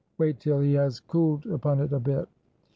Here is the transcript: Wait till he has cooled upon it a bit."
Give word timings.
Wait 0.17 0.39
till 0.39 0.61
he 0.61 0.73
has 0.73 0.99
cooled 0.99 1.45
upon 1.45 1.79
it 1.79 1.93
a 1.93 1.99
bit." 1.99 2.27